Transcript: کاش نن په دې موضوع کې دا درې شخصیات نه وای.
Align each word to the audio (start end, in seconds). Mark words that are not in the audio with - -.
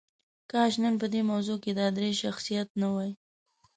کاش 0.51 0.73
نن 0.83 0.93
په 1.01 1.07
دې 1.13 1.21
موضوع 1.31 1.57
کې 1.63 1.71
دا 1.79 1.87
درې 1.97 2.11
شخصیات 2.21 2.69
نه 2.81 2.87
وای. 2.93 3.11